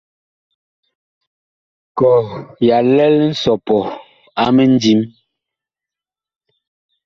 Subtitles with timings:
[1.97, 2.27] Kɔh
[2.67, 3.77] ya lɛl nsɔpɔ
[4.43, 5.01] a mindim.